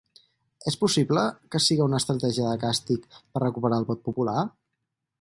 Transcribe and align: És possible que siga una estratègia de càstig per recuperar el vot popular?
És 0.71 0.77
possible 0.83 1.25
que 1.55 1.61
siga 1.67 1.87
una 1.91 2.01
estratègia 2.03 2.49
de 2.49 2.57
càstig 2.65 3.07
per 3.19 3.47
recuperar 3.47 3.83
el 3.83 3.91
vot 3.95 4.07
popular? 4.11 4.51